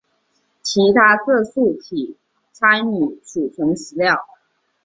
[0.63, 2.17] 其他色素体
[2.51, 4.25] 参与储存食料。